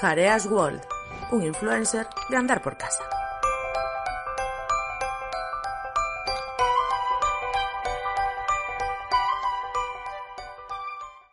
Jareas 0.00 0.46
World, 0.46 0.80
un 1.32 1.42
influencer 1.44 2.06
de 2.30 2.36
andar 2.36 2.62
por 2.62 2.76
casa. 2.76 3.02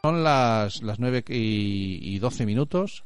Son 0.02 0.24
las, 0.24 0.84
las 0.84 1.00
9 1.00 1.24
y, 1.30 2.00
y 2.16 2.20
12 2.20 2.46
minutos 2.46 3.06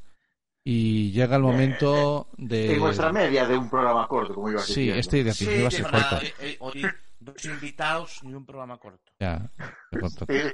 y 0.66 1.12
llega 1.12 1.38
el 1.38 1.42
momento 1.42 2.28
de... 2.38 2.74
En 2.74 2.80
vuestra 2.82 3.12
media 3.12 3.48
de 3.48 3.58
un 3.58 3.70
programa 3.70 4.06
corto, 4.08 4.34
como 4.36 4.50
iba 4.50 4.60
a 4.60 4.64
decir. 4.64 4.94
Sí, 4.94 5.00
este 5.00 5.24
de 5.24 5.34
Sí, 5.34 5.50
iba 5.50 5.70
a 5.70 5.72
ser 5.72 5.84
corto. 5.90 6.18
eh, 6.22 6.34
eh, 6.42 6.58
hoy 6.60 6.86
dos 7.20 7.46
invitados 7.46 8.20
y 8.24 8.34
un 8.34 8.46
programa 8.46 8.78
corto. 8.78 9.12
Ya, 9.20 9.50
corto. 9.98 10.26
Bien, 10.28 10.54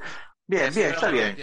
bien, 0.73 0.91
está 0.93 1.09
bien. 1.09 1.35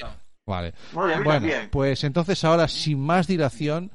Vale. 0.46 0.74
Muy 0.92 1.08
bien, 1.08 1.24
Bueno, 1.24 1.46
bien. 1.46 1.68
pues 1.70 2.02
entonces 2.04 2.42
ahora, 2.44 2.66
sin 2.68 2.98
más 3.00 3.26
dilación, 3.26 3.90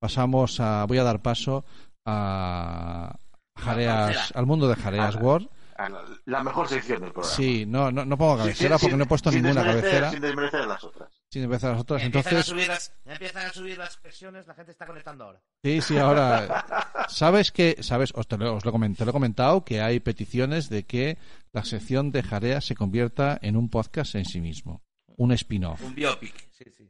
pasamos 0.00 0.58
a... 0.60 0.84
Voy 0.86 0.98
a 0.98 1.02
dar 1.04 1.20
paso 1.20 1.64
a 2.06 3.16
Jareas, 3.58 4.32
al 4.34 4.46
mundo 4.46 4.68
de 4.68 4.76
Jareas 4.76 5.16
Ah, 5.16 5.20
World. 5.22 5.48
A 5.76 5.88
la, 6.26 6.44
mejor 6.44 6.68
sección 6.68 7.00
del 7.00 7.10
programa. 7.10 7.34
Sí, 7.34 7.64
no, 7.66 7.90
no, 7.90 8.04
no 8.04 8.18
pongo 8.18 8.36
cabecera 8.36 8.76
porque 8.76 8.96
no 8.98 9.04
he 9.04 9.06
puesto 9.06 9.30
ninguna 9.30 9.62
desmerecer- 9.62 9.80
cabecera 9.80 10.10
Sin 10.10 10.20
desmerecer 10.20 10.66
las 10.66 10.84
otras. 10.84 11.08
sin 11.32 11.42
empezar 11.44 11.72
las 11.72 11.80
otras. 11.80 12.00
Ya 12.02 12.06
empiezan, 12.06 12.34
a 12.34 12.36
Entonces, 12.36 12.50
subir 12.50 12.68
las, 12.68 12.92
ya 13.06 13.12
empiezan 13.12 13.46
a 13.46 13.52
subir 13.52 13.78
las 13.78 13.96
presiones, 13.96 14.46
la 14.46 14.54
gente 14.54 14.72
está 14.72 14.84
conectando 14.86 15.24
ahora. 15.24 15.40
Sí, 15.64 15.80
sí, 15.80 15.96
ahora. 15.96 16.66
¿Sabes 17.08 17.50
que, 17.50 17.76
sabes, 17.82 18.12
os, 18.14 18.28
te 18.28 18.36
lo, 18.36 18.56
os 18.56 18.64
lo 18.66 18.72
comenté, 18.72 19.06
lo 19.06 19.10
he 19.10 19.14
comentado, 19.14 19.64
que 19.64 19.80
hay 19.80 20.00
peticiones 20.00 20.68
de 20.68 20.84
que 20.84 21.16
la 21.54 21.64
sección 21.64 22.10
de 22.12 22.22
Jarea 22.24 22.60
se 22.60 22.74
convierta 22.74 23.38
en 23.40 23.56
un 23.56 23.70
podcast 23.70 24.14
en 24.16 24.26
sí 24.26 24.42
mismo? 24.42 24.82
Un 25.20 25.32
spin-off. 25.32 25.82
Un 25.82 25.94
biopic, 25.94 26.34
sí, 26.50 26.64
sí. 26.76 26.82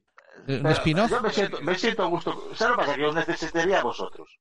Eh, 0.47 0.57
¿Un 0.57 0.63
Pero 0.63 0.69
spin-off? 0.71 1.11
Yo 1.11 1.21
me 1.21 1.31
siento, 1.33 1.61
me 1.63 1.75
siento 1.75 2.03
a 2.05 2.07
gusto. 2.07 2.51
¿Sabes 2.55 2.61
lo 2.61 2.77
que 2.77 2.87
pasa? 2.87 2.97
Que 2.97 3.05
os 3.07 3.15
necesitaría 3.15 3.81
a 3.81 3.83
vosotros. 3.83 4.39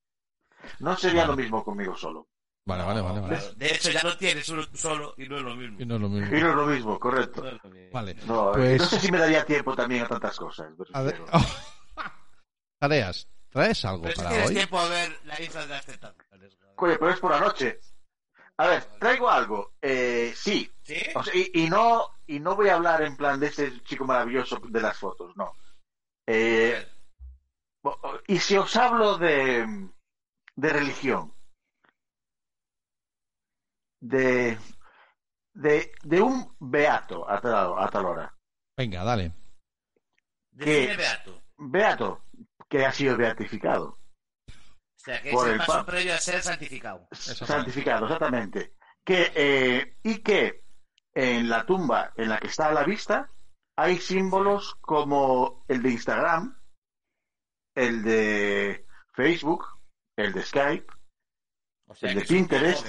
No 0.79 0.95
sería 0.95 1.21
Vale. 1.21 1.31
lo 1.35 1.37
mismo 1.41 1.63
conmigo 1.63 1.95
solo. 1.97 2.27
Vale, 2.65 2.83
vale, 2.83 3.01
vale. 3.01 3.19
vale. 3.21 3.39
De 3.55 3.73
hecho, 3.73 3.89
ya 3.89 4.03
lo 4.03 4.15
tienes 4.15 4.45
solo, 4.45 4.63
solo 4.75 5.15
y 5.17 5.27
no 5.27 5.37
es 5.37 5.41
lo 5.43 5.55
mismo. 5.55 5.81
Y 5.81 5.85
no 5.87 5.95
es 5.95 6.01
lo 6.01 6.07
Y 6.07 6.11
mismo. 6.11 6.37
no 6.39 6.49
es 6.49 6.55
lo 6.55 6.65
mismo, 6.67 6.99
correcto. 6.99 7.41
No 7.41 7.49
es 7.49 7.63
lo 7.63 7.69
mismo. 7.71 7.89
Vale. 7.91 8.15
No, 8.27 8.51
Pues- 8.53 8.79
no 8.79 8.85
sé 8.85 8.99
si 8.99 9.11
me 9.11 9.17
daría 9.17 9.43
tiempo 9.43 9.75
también 9.75 10.03
a 10.03 10.07
tantas 10.07 10.37
cosas. 10.37 10.67
A 10.93 11.01
ver-. 11.01 11.19
Jareas, 12.79 13.27
¿traes 13.49 13.83
algo 13.85 14.03
Pero 14.03 14.13
si 14.13 14.17
para 14.17 14.29
tienes 14.29 14.49
hoy? 14.49 14.55
tiempo 14.55 14.79
a 14.79 14.87
ver 14.89 15.19
la 15.25 15.41
isla 15.41 15.61
de 15.61 15.67
las 15.67 15.85
tentaciones. 15.85 16.57
Oye, 16.75 16.97
pero 16.99 17.09
es 17.11 17.19
por 17.19 17.31
la 17.31 17.39
noche. 17.39 17.79
A 18.59 18.67
ver, 18.67 18.83
traigo 18.99 19.29
algo. 19.29 19.71
Eh, 19.81 20.33
sí. 20.35 20.69
¿Sí? 20.83 20.97
O 21.15 21.23
sea, 21.23 21.33
y, 21.33 21.49
y 21.53 21.69
no 21.69 22.03
y 22.27 22.39
no 22.39 22.55
voy 22.55 22.67
a 22.69 22.75
hablar 22.75 23.01
en 23.01 23.15
plan 23.15 23.39
de 23.39 23.47
ese 23.47 23.81
chico 23.83 24.05
maravilloso 24.05 24.59
de 24.59 24.81
las 24.81 24.97
fotos, 24.97 25.35
no. 25.35 25.53
Eh, 26.27 26.85
y 28.27 28.37
si 28.37 28.57
os 28.57 28.75
hablo 28.75 29.17
de, 29.17 29.65
de 30.55 30.69
religión, 30.69 31.33
de, 34.01 34.57
de, 35.53 35.91
de 36.03 36.21
un 36.21 36.55
beato 36.59 37.27
a 37.29 37.39
tal, 37.41 37.73
a 37.79 37.87
tal 37.89 38.05
hora, 38.05 38.35
Venga, 38.77 39.03
dale. 39.03 39.33
Define 40.51 40.87
¿Qué? 40.87 40.97
Beato. 40.97 41.41
beato 41.57 42.21
que 42.69 42.85
ha 42.85 42.91
sido 42.91 43.17
beatificado, 43.17 43.97
sea, 45.09 45.21
que 45.21 45.29
es 45.29 45.35
Por 45.35 45.47
el 45.47 45.53
el 45.53 45.57
paso 45.59 45.71
pa- 45.73 45.85
previo 45.85 46.13
a 46.13 46.17
ser 46.17 46.41
santificado. 46.41 47.07
santificado, 47.11 48.05
exactamente, 48.05 48.73
que, 49.03 49.31
eh, 49.35 49.97
y 50.03 50.19
que 50.19 50.63
en 51.13 51.49
la 51.49 51.65
tumba 51.65 52.13
en 52.15 52.29
la 52.29 52.39
que 52.39 52.47
está 52.47 52.67
a 52.67 52.73
la 52.73 52.83
vista 52.83 53.27
hay 53.75 53.97
símbolos 53.97 54.75
como 54.81 55.65
el 55.67 55.81
de 55.81 55.89
Instagram, 55.91 56.59
el 57.75 58.03
de 58.03 58.85
Facebook, 59.13 59.65
el 60.17 60.33
de 60.33 60.43
Skype, 60.43 60.87
O 61.87 61.95
sea, 61.95 62.11
El 62.11 62.19
de 62.19 62.25
Pinterest. 62.25 62.87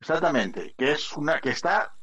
exactamente, 0.00 0.74
que 0.78 0.92
es 0.92 1.12
una 1.16 1.40
que 1.40 1.50
está 1.50 1.94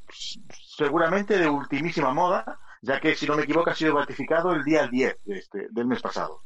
seguramente 0.77 1.37
de 1.39 1.47
ultimísima 1.47 2.13
moda, 2.13 2.59
ya 2.81 2.99
que 2.99 3.15
si 3.15 3.25
no 3.25 3.35
me 3.35 3.43
equivoco 3.43 3.69
ha 3.69 3.75
sido 3.75 3.95
beatificado 3.95 4.51
el 4.53 4.63
día 4.63 4.87
10 4.87 5.17
de 5.23 5.37
este, 5.37 5.67
del 5.71 5.85
mes 5.87 6.01
pasado. 6.01 6.43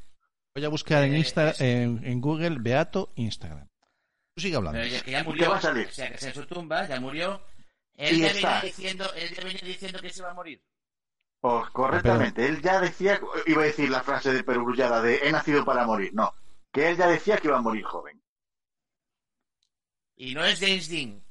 Voy 0.55 0.65
a 0.65 0.69
buscar 0.69 1.03
en, 1.03 1.13
Eh, 1.13 1.19
Insta, 1.19 1.49
es- 1.51 1.61
en, 1.61 2.01
en 2.03 2.21
Google 2.21 2.57
Beato 2.59 3.11
Instagram. 3.15 3.67
Tú 4.35 4.41
sigue 4.41 4.55
hablando. 4.55 4.79
Pero 4.79 4.91
ya, 4.91 5.01
que 5.01 5.11
ya 5.11 5.17
¿Qué 5.19 5.23
murió. 5.25 5.49
va 5.51 5.57
a 5.57 5.61
salir? 5.61 5.87
O 5.87 5.91
sea, 5.91 6.11
que 6.13 6.25
en 6.25 6.33
su 6.33 6.45
tumba, 6.45 6.87
ya 6.87 6.99
murió. 6.99 7.41
Él 7.95 8.15
Y 8.15 8.19
ya, 8.21 8.27
está. 8.27 8.47
venía 8.49 8.61
diciendo, 8.61 9.13
él 9.15 9.29
ya 9.35 9.43
venía 9.43 9.61
diciendo 9.63 9.99
que 9.99 10.09
se 10.09 10.19
iba 10.21 10.31
a 10.31 10.33
morir. 10.33 10.63
Oh, 11.41 11.65
correctamente, 11.71 12.45
él 12.45 12.61
ya 12.61 12.81
decía, 12.81 13.19
iba 13.47 13.61
a 13.61 13.65
decir 13.65 13.89
la 13.89 14.03
frase 14.03 14.33
de 14.33 14.43
perogrullada 14.43 15.01
de 15.01 15.19
he 15.25 15.31
nacido 15.31 15.63
para 15.63 15.85
morir, 15.85 16.11
no, 16.13 16.33
que 16.73 16.89
él 16.89 16.97
ya 16.97 17.07
decía 17.07 17.37
que 17.37 17.47
iba 17.47 17.57
a 17.57 17.61
morir 17.61 17.83
joven. 17.85 18.21
Y 20.17 20.33
no 20.33 20.43
es 20.43 20.59
James 20.59 20.89
Dean. 20.89 21.23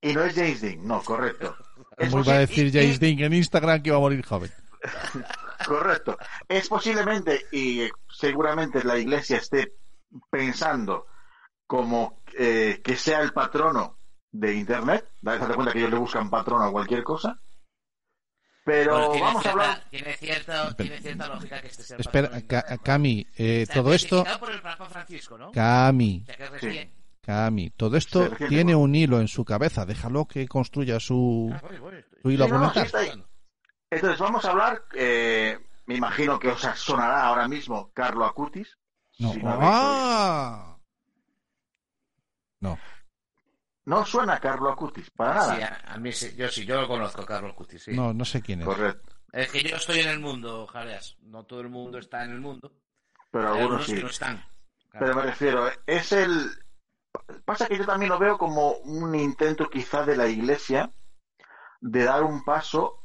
Y 0.00 0.12
no 0.14 0.24
es 0.24 0.34
James 0.34 0.60
Dean, 0.60 0.84
no, 0.84 1.00
correcto. 1.02 1.56
Es 1.96 2.10
Como 2.10 2.24
iba 2.24 2.34
a 2.34 2.38
decir 2.40 2.72
James 2.72 2.98
Dean 2.98 3.20
en 3.20 3.34
Instagram 3.34 3.82
que 3.82 3.90
iba 3.90 3.98
a 3.98 4.00
morir 4.00 4.24
joven. 4.24 4.50
Correcto. 5.78 6.18
Es 6.48 6.68
posiblemente 6.68 7.46
y 7.52 7.82
eh, 7.82 7.90
seguramente 8.10 8.84
la 8.84 8.98
iglesia 8.98 9.38
esté 9.38 9.72
pensando 10.30 11.06
como 11.66 12.22
eh, 12.38 12.80
que 12.84 12.96
sea 12.96 13.20
el 13.20 13.32
patrono 13.32 13.98
de 14.30 14.54
Internet. 14.54 15.08
Date 15.20 15.54
cuenta 15.54 15.72
que 15.72 15.78
ellos 15.78 15.90
le 15.90 15.98
buscan 15.98 16.28
patrono 16.30 16.64
a 16.64 16.72
cualquier 16.72 17.02
cosa. 17.02 17.38
Pero 18.64 18.92
Bueno, 18.94 19.10
tiene, 19.12 19.26
vamos 19.26 19.46
a 19.46 19.50
hablar. 19.50 19.84
tiene, 19.90 20.12
cierta, 20.16 20.76
tiene 20.76 20.98
cierta 21.00 21.26
lógica 21.26 21.60
que 21.60 21.66
este 21.66 21.82
sea 21.82 21.96
el 21.96 22.00
Espera, 22.02 22.38
Internet. 22.38 22.80
Cami, 22.84 23.26
eh, 23.36 23.62
O 23.62 23.66
sea, 23.66 23.74
todo 23.82 23.92
esto... 23.94 24.24
por 24.38 24.52
el 24.52 24.62
Papa 24.62 24.86
Francisco, 24.86 25.36
¿no? 25.36 25.50
Cami, 25.52 26.22
O 26.22 26.26
sea, 26.58 26.58
Sí. 26.60 26.90
Cami, 27.22 27.70
todo 27.70 27.96
esto 27.96 28.30
tiene 28.48 28.74
un 28.74 28.94
hilo 28.94 29.20
en 29.20 29.28
su 29.28 29.44
cabeza. 29.44 29.84
Déjalo 29.86 30.26
que 30.26 30.46
construya 30.48 30.98
su, 31.00 31.50
Ah, 31.54 31.60
voy, 31.62 31.78
voy, 31.78 31.94
estoy- 31.96 32.20
su 32.22 32.30
hilo 32.30 32.44
Sí, 32.46 32.50
no, 32.52 32.58
no, 32.58 32.66
argumental. 32.66 33.24
Entonces 33.94 34.18
vamos 34.18 34.44
a 34.44 34.50
hablar. 34.50 34.82
eh, 34.94 35.58
me 35.86 35.96
imagino 35.96 36.38
que 36.38 36.48
os 36.48 36.60
sonará 36.60 37.26
ahora 37.26 37.48
mismo 37.48 37.90
Carlo 37.92 38.24
Acutis. 38.24 38.78
No. 39.18 39.32
Si 39.32 39.42
no 39.42 39.50
habéis 39.50 39.70
¡Ah! 39.72 40.78
No. 42.60 42.78
No 43.84 44.06
suena 44.06 44.38
Carlo 44.38 44.70
Acutis, 44.70 45.10
para 45.10 45.34
nada. 45.34 45.56
Sí, 45.56 45.62
a, 45.62 45.92
a 45.92 45.98
mí 45.98 46.12
sí, 46.12 46.34
yo 46.36 46.48
sí, 46.48 46.64
yo 46.64 46.80
lo 46.80 46.88
conozco, 46.88 47.26
Carlos 47.26 47.54
Cuti, 47.54 47.78
sí. 47.78 47.92
No, 47.92 48.14
no 48.14 48.24
sé 48.24 48.40
quién 48.40 48.60
es. 48.60 48.66
Correcto. 48.66 49.12
Es 49.32 49.50
que 49.50 49.62
yo 49.62 49.76
estoy 49.76 50.00
en 50.00 50.08
el 50.08 50.20
mundo, 50.20 50.66
Jareas. 50.68 51.16
No 51.22 51.44
todo 51.44 51.60
el 51.60 51.68
mundo 51.68 51.98
está 51.98 52.24
en 52.24 52.30
el 52.30 52.40
mundo. 52.40 52.72
Pero 53.30 53.48
algunos 53.48 53.62
algunos 53.62 53.86
sí. 53.86 53.94
que 53.96 54.02
no 54.02 54.08
están. 54.08 54.36
Claro. 54.90 55.06
Pero 55.06 55.14
me 55.16 55.22
refiero, 55.22 55.70
es 55.86 56.12
el... 56.12 56.48
Pasa 57.44 57.66
que 57.66 57.76
yo 57.76 57.84
también 57.84 58.10
lo 58.10 58.18
veo 58.18 58.38
como 58.38 58.72
un 58.72 59.14
intento 59.14 59.68
quizá 59.68 60.04
de 60.04 60.16
la 60.16 60.28
iglesia 60.28 60.92
de 61.80 62.04
dar 62.04 62.22
un 62.22 62.44
paso 62.44 63.01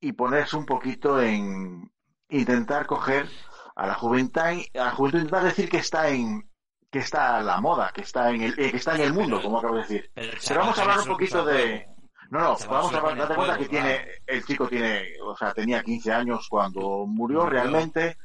y 0.00 0.12
ponerse 0.12 0.56
un 0.56 0.66
poquito 0.66 1.20
en 1.20 1.90
intentar 2.28 2.86
coger 2.86 3.28
a 3.74 3.86
la 3.86 3.94
juventud, 3.94 4.40
a 4.40 4.54
la 4.74 4.90
juventud 4.90 5.18
intentar 5.18 5.44
decir 5.44 5.68
que 5.68 5.78
está 5.78 6.08
en 6.08 6.48
que 6.90 7.00
está 7.00 7.36
a 7.36 7.42
la 7.42 7.60
moda, 7.60 7.92
que 7.94 8.00
está 8.00 8.30
en 8.30 8.42
el 8.42 8.52
eh, 8.58 8.70
que 8.70 8.78
está 8.78 8.94
en 8.94 9.02
el 9.02 9.12
mundo, 9.12 9.42
como 9.42 9.58
acabo 9.58 9.74
de 9.76 9.82
decir. 9.82 10.10
Pero, 10.14 10.60
vamos 10.60 10.78
a 10.78 10.82
hablar 10.82 11.00
un 11.00 11.06
poquito 11.06 11.44
de 11.44 11.86
no, 12.30 12.40
no, 12.40 12.56
vamos 12.68 12.92
a 12.92 12.98
hablar, 12.98 13.16
date 13.16 13.34
cuenta 13.34 13.58
que 13.58 13.68
tiene, 13.68 14.06
el 14.26 14.44
chico 14.44 14.68
tiene, 14.68 15.14
o 15.22 15.34
sea, 15.34 15.54
tenía 15.54 15.82
15 15.82 16.12
años 16.12 16.46
cuando 16.48 17.06
murió 17.06 17.40
Murió. 17.40 17.46
realmente. 17.46 18.18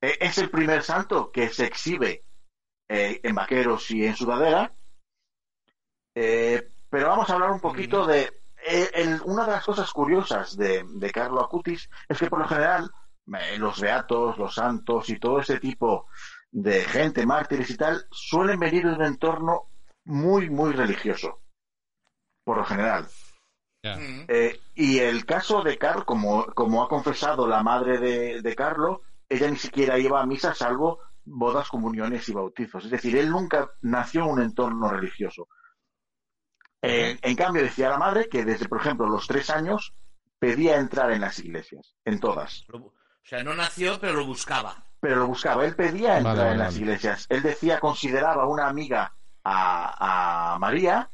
Eh, 0.00 0.16
es 0.18 0.38
el 0.38 0.48
primer 0.48 0.82
santo 0.82 1.30
que 1.30 1.50
se 1.50 1.66
exhibe 1.66 2.24
eh, 2.88 3.20
en 3.22 3.34
vaqueros 3.34 3.90
y 3.90 4.06
en 4.06 4.16
sudadera. 4.16 4.72
Eh, 6.14 6.70
pero 6.88 7.08
vamos 7.08 7.28
a 7.28 7.34
hablar 7.34 7.50
un 7.50 7.60
poquito 7.60 8.06
de... 8.06 8.39
eh, 8.66 8.90
el- 8.94 9.20
una 9.24 9.44
de 9.44 9.52
las 9.52 9.64
cosas 9.64 9.90
curiosas 9.92 10.56
de, 10.56 10.84
de 10.86 11.10
Carlo 11.10 11.40
Acutis 11.40 11.88
es 12.08 12.18
que 12.18 12.28
por 12.28 12.38
lo 12.40 12.48
general 12.48 12.90
eh, 13.38 13.58
los 13.58 13.80
beatos, 13.80 14.38
los 14.38 14.54
santos 14.54 15.08
y 15.10 15.18
todo 15.18 15.40
ese 15.40 15.58
tipo 15.60 16.06
de 16.50 16.82
gente, 16.84 17.24
mártires 17.26 17.70
y 17.70 17.76
tal, 17.76 18.04
suelen 18.10 18.58
venir 18.58 18.86
de 18.86 18.94
un 18.94 19.04
entorno 19.04 19.68
muy, 20.04 20.50
muy 20.50 20.72
religioso. 20.72 21.42
Por 22.44 22.56
lo 22.58 22.64
general. 22.64 23.06
Mm. 23.98 24.24
Eh, 24.28 24.60
y 24.74 24.98
el 24.98 25.24
caso 25.24 25.62
de 25.62 25.78
Carlos, 25.78 26.04
como, 26.04 26.46
como 26.46 26.82
ha 26.82 26.88
confesado 26.88 27.46
la 27.46 27.62
madre 27.62 27.98
de, 27.98 28.42
de 28.42 28.54
Carlos, 28.56 28.98
ella 29.28 29.48
ni 29.48 29.56
siquiera 29.56 29.98
iba 29.98 30.20
a 30.20 30.26
misa 30.26 30.54
salvo 30.54 31.00
bodas, 31.24 31.68
comuniones 31.68 32.28
y 32.28 32.32
bautizos. 32.32 32.84
Es 32.84 32.90
decir, 32.90 33.16
él 33.16 33.30
nunca 33.30 33.70
nació 33.82 34.24
en 34.24 34.30
un 34.30 34.42
entorno 34.42 34.88
religioso. 34.90 35.48
Eh, 36.82 37.18
en 37.20 37.36
cambio, 37.36 37.62
decía 37.62 37.90
la 37.90 37.98
madre 37.98 38.28
que 38.28 38.44
desde, 38.44 38.68
por 38.68 38.80
ejemplo, 38.80 39.06
los 39.06 39.26
tres 39.26 39.50
años 39.50 39.94
pedía 40.38 40.78
entrar 40.78 41.12
en 41.12 41.20
las 41.20 41.38
iglesias, 41.38 41.94
en 42.04 42.20
todas. 42.20 42.64
O 42.72 42.92
sea, 43.22 43.44
no 43.44 43.54
nació, 43.54 44.00
pero 44.00 44.14
lo 44.14 44.26
buscaba. 44.26 44.86
Pero 45.00 45.16
lo 45.16 45.26
buscaba, 45.26 45.64
él 45.64 45.76
pedía 45.76 46.18
entrar 46.18 46.36
Vale, 46.36 46.48
vale, 46.48 46.52
en 46.52 46.58
las 46.58 46.76
iglesias. 46.76 47.26
Él 47.28 47.42
decía, 47.42 47.80
consideraba 47.80 48.46
una 48.46 48.68
amiga 48.68 49.14
a, 49.44 50.54
a 50.54 50.58
María 50.58 51.10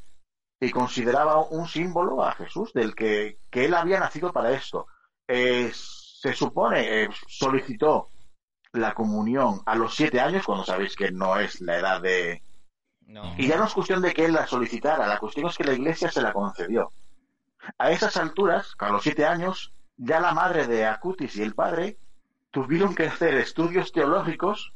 y 0.60 0.70
consideraba 0.70 1.38
un 1.44 1.68
símbolo 1.68 2.24
a 2.24 2.32
Jesús, 2.32 2.72
del 2.72 2.94
que, 2.94 3.38
que 3.50 3.66
él 3.66 3.74
había 3.74 4.00
nacido 4.00 4.32
para 4.32 4.52
esto. 4.52 4.86
Eh, 5.28 5.70
se 5.72 6.32
supone, 6.32 7.02
eh, 7.02 7.08
solicitó 7.28 8.10
la 8.72 8.94
comunión 8.94 9.60
a 9.66 9.74
los 9.74 9.94
siete 9.94 10.20
años, 10.20 10.44
cuando 10.44 10.64
sabéis 10.64 10.96
que 10.96 11.10
no 11.10 11.38
es 11.38 11.60
la 11.60 11.78
edad 11.78 12.00
de... 12.00 12.42
No. 13.06 13.34
Y 13.38 13.48
ya 13.48 13.56
no 13.56 13.64
es 13.66 13.74
cuestión 13.74 14.02
de 14.02 14.12
que 14.12 14.24
él 14.26 14.32
la 14.32 14.46
solicitara, 14.46 15.06
la 15.06 15.18
cuestión 15.18 15.46
es 15.48 15.56
que 15.56 15.64
la 15.64 15.74
iglesia 15.74 16.10
se 16.10 16.22
la 16.22 16.32
concedió. 16.32 16.90
A 17.78 17.90
esas 17.90 18.16
alturas, 18.16 18.74
a 18.78 18.90
los 18.90 19.02
siete 19.02 19.24
años, 19.24 19.72
ya 19.96 20.20
la 20.20 20.32
madre 20.32 20.66
de 20.66 20.86
Acutis 20.86 21.36
y 21.36 21.42
el 21.42 21.54
padre 21.54 21.98
tuvieron 22.50 22.94
que 22.94 23.06
hacer 23.06 23.34
estudios 23.34 23.92
teológicos 23.92 24.74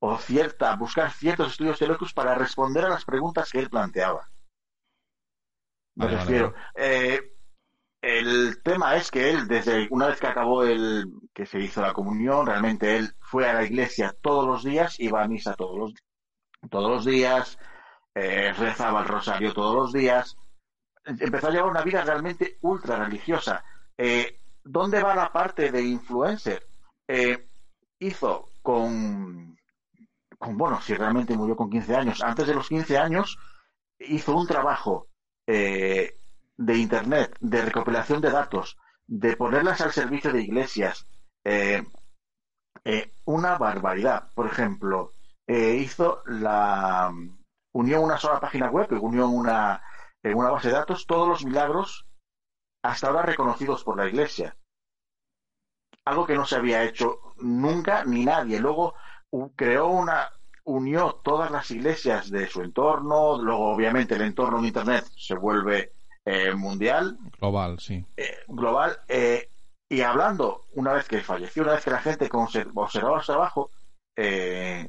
o 0.00 0.18
cierta, 0.18 0.76
buscar 0.76 1.10
ciertos 1.12 1.52
estudios 1.52 1.78
teológicos 1.78 2.12
para 2.14 2.34
responder 2.34 2.84
a 2.84 2.88
las 2.90 3.04
preguntas 3.04 3.50
que 3.50 3.58
él 3.60 3.70
planteaba. 3.70 4.30
Me 5.96 6.06
Vale, 6.06 6.16
vale, 6.16 6.20
refiero. 6.20 6.54
eh, 6.74 7.20
el 8.02 8.62
tema 8.62 8.96
es 8.96 9.10
que 9.10 9.30
él, 9.30 9.48
desde 9.48 9.88
una 9.90 10.08
vez 10.08 10.20
que 10.20 10.26
acabó 10.26 10.64
el 10.64 11.06
que 11.32 11.46
se 11.46 11.60
hizo 11.60 11.80
la 11.82 11.92
comunión, 11.94 12.46
realmente 12.46 12.96
él 12.96 13.14
fue 13.20 13.48
a 13.48 13.54
la 13.54 13.64
iglesia 13.64 14.14
todos 14.20 14.46
los 14.46 14.62
días, 14.64 15.00
iba 15.00 15.22
a 15.22 15.28
misa 15.28 15.54
todos 15.54 15.78
los, 15.78 15.94
todos 16.70 16.90
los 16.90 17.04
días, 17.04 17.58
eh, 18.14 18.52
rezaba 18.52 19.00
el 19.00 19.08
rosario 19.08 19.52
todos 19.52 19.74
los 19.74 19.92
días, 19.92 20.36
empezó 21.04 21.48
a 21.48 21.50
llevar 21.50 21.70
una 21.70 21.82
vida 21.82 22.02
realmente 22.02 22.58
ultra 22.62 22.96
religiosa. 23.04 23.64
Eh, 23.96 24.38
¿Dónde 24.62 25.02
va 25.02 25.14
la 25.14 25.32
parte 25.32 25.70
de 25.70 25.82
influencer? 25.82 26.66
Eh, 27.06 27.48
hizo 27.98 28.48
con, 28.62 29.56
con, 30.38 30.56
bueno, 30.56 30.80
si 30.80 30.94
realmente 30.94 31.36
murió 31.36 31.56
con 31.56 31.70
15 31.70 31.96
años, 31.96 32.22
antes 32.22 32.46
de 32.46 32.54
los 32.54 32.68
15 32.68 32.96
años, 32.98 33.38
hizo 33.98 34.36
un 34.36 34.46
trabajo 34.46 35.08
eh, 35.46 36.18
de 36.56 36.76
Internet, 36.76 37.36
de 37.40 37.62
recopilación 37.62 38.20
de 38.20 38.30
datos, 38.30 38.78
de 39.06 39.36
ponerlas 39.36 39.80
al 39.82 39.92
servicio 39.92 40.32
de 40.32 40.42
iglesias. 40.42 41.06
una 43.26 43.58
barbaridad. 43.58 44.30
Por 44.34 44.46
ejemplo, 44.46 45.12
eh, 45.46 45.76
hizo 45.76 46.22
la. 46.26 47.12
unió 47.74 48.00
una 48.00 48.18
sola 48.18 48.40
página 48.40 48.70
web, 48.70 48.88
unió 49.02 49.28
una, 49.28 49.82
en 50.22 50.36
una 50.36 50.50
base 50.50 50.68
de 50.68 50.74
datos 50.74 51.06
todos 51.06 51.28
los 51.28 51.44
milagros 51.44 52.06
hasta 52.82 53.06
ahora 53.08 53.22
reconocidos 53.22 53.82
por 53.84 53.96
la 53.96 54.06
iglesia. 54.08 54.56
Algo 56.04 56.26
que 56.26 56.34
no 56.34 56.44
se 56.44 56.56
había 56.56 56.84
hecho 56.84 57.18
nunca 57.38 58.04
ni 58.04 58.24
nadie. 58.24 58.60
Luego 58.60 58.94
creó 59.56 59.88
una. 59.88 60.30
unió 60.64 61.14
todas 61.24 61.50
las 61.50 61.70
iglesias 61.70 62.30
de 62.30 62.46
su 62.46 62.62
entorno, 62.62 63.38
luego 63.42 63.70
obviamente 63.70 64.14
el 64.14 64.22
entorno 64.22 64.58
en 64.58 64.66
Internet 64.66 65.04
se 65.16 65.34
vuelve 65.34 65.92
eh, 66.26 66.54
mundial, 66.54 67.18
Global, 67.38 67.78
sí. 67.78 68.04
eh, 68.16 68.38
global, 68.48 68.98
eh, 69.08 69.50
y 69.90 70.00
hablando, 70.00 70.64
una 70.74 70.94
vez 70.94 71.06
que 71.06 71.20
falleció, 71.20 71.62
una 71.62 71.72
vez 71.74 71.84
que 71.84 71.90
la 71.90 72.00
gente 72.00 72.28
observaba 72.32 73.20
su 73.20 73.26
trabajo, 73.32 73.70
eh, 74.16 74.88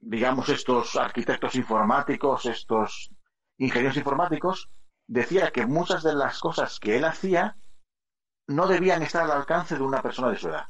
digamos, 0.00 0.48
estos 0.48 0.96
arquitectos 0.96 1.54
informáticos, 1.56 2.46
estos 2.46 3.10
ingenieros 3.58 3.96
informáticos, 3.96 4.70
decía 5.06 5.50
que 5.50 5.66
muchas 5.66 6.02
de 6.02 6.14
las 6.14 6.38
cosas 6.38 6.78
que 6.78 6.96
él 6.96 7.04
hacía 7.04 7.56
no 8.46 8.66
debían 8.66 9.02
estar 9.02 9.24
al 9.24 9.32
alcance 9.32 9.74
de 9.76 9.82
una 9.82 10.02
persona 10.02 10.30
de 10.30 10.36
su 10.38 10.48
edad. 10.48 10.68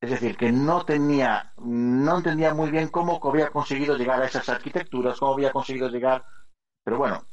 Es 0.00 0.10
decir, 0.10 0.36
que 0.36 0.52
no 0.52 0.84
tenía, 0.84 1.52
no 1.58 2.18
entendía 2.18 2.54
muy 2.54 2.70
bien 2.70 2.88
cómo 2.88 3.20
había 3.24 3.50
conseguido 3.50 3.96
llegar 3.96 4.22
a 4.22 4.26
esas 4.26 4.48
arquitecturas, 4.48 5.18
cómo 5.18 5.34
había 5.34 5.50
conseguido 5.52 5.88
llegar, 5.88 6.24
pero 6.84 6.98
bueno, 6.98 7.26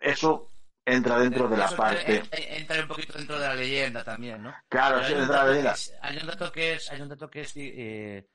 eso 0.00 0.48
entra 0.84 1.18
dentro 1.18 1.48
de 1.48 1.56
la 1.56 1.68
parte. 1.76 2.18
entra- 2.20 2.38
Entra 2.56 2.80
un 2.82 2.88
poquito 2.88 3.18
dentro 3.18 3.38
de 3.38 3.46
la 3.46 3.54
leyenda 3.54 4.02
también, 4.04 4.42
¿no? 4.42 4.52
Claro, 4.68 5.02
sí, 5.04 5.12
entra 5.12 5.44
la- 5.44 5.72
es, 5.72 5.94
hay 6.02 6.16
un 6.18 6.26
dato 6.26 6.50
que 6.52 6.72
es, 6.74 6.90
hay 6.90 7.00
un 7.00 7.08
dato 7.08 7.30
que 7.30 7.40
es, 7.42 7.52
eh, 7.56 8.28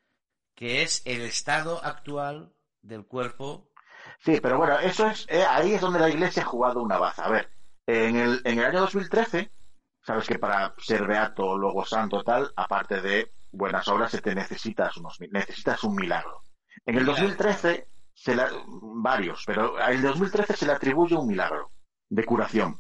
que 0.62 0.84
es 0.84 1.02
el 1.06 1.22
estado 1.24 1.84
actual 1.84 2.54
del 2.84 3.04
cuerpo. 3.08 3.72
Sí, 4.20 4.40
pero 4.40 4.60
bueno, 4.60 4.78
eso 4.78 5.08
es, 5.08 5.26
eh, 5.28 5.44
ahí 5.44 5.74
es 5.74 5.82
donde 5.82 5.98
la 5.98 6.08
iglesia 6.08 6.44
ha 6.44 6.46
jugado 6.46 6.84
una 6.84 7.00
baza. 7.00 7.26
A 7.26 7.32
ver, 7.32 7.50
en 7.88 8.16
el, 8.16 8.42
en 8.46 8.60
el 8.60 8.66
año 8.66 8.82
2013, 8.82 9.52
sabes 10.06 10.28
que 10.28 10.38
para 10.38 10.76
ser 10.78 11.08
beato, 11.08 11.58
luego 11.58 11.84
santo, 11.84 12.22
tal, 12.24 12.54
aparte 12.56 13.02
de 13.02 13.32
buenas 13.52 13.88
obras, 13.88 14.12
se 14.12 14.22
te 14.22 14.36
necesitas 14.36 14.96
unos, 14.98 15.18
necesitas 15.32 15.84
un 15.84 15.96
milagro. 15.96 16.44
En 16.86 16.96
el 16.96 17.06
Milagro. 17.06 17.24
2013, 17.24 17.88
se 18.14 18.36
la- 18.36 18.52
varios, 19.02 19.42
pero 19.48 19.80
en 19.80 19.96
el 19.96 20.02
2013 20.04 20.56
se 20.56 20.68
le 20.68 20.74
atribuye 20.74 21.16
un 21.16 21.26
milagro 21.26 21.72
de 22.08 22.24
curación. 22.24 22.80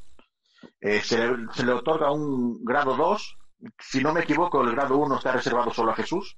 Eh, 0.79 1.01
se, 1.01 1.17
le, 1.17 1.51
se 1.51 1.65
le 1.65 1.71
otorga 1.73 2.11
un 2.11 2.63
grado 2.63 2.95
2, 2.95 3.39
si 3.79 4.01
no 4.03 4.13
me 4.13 4.21
equivoco, 4.21 4.61
el 4.61 4.69
grado 4.69 4.97
1 4.99 5.17
está 5.17 5.31
reservado 5.31 5.71
solo 5.73 5.93
a 5.93 5.95
Jesús, 5.95 6.37